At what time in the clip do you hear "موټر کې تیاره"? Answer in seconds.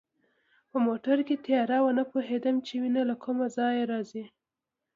0.85-1.77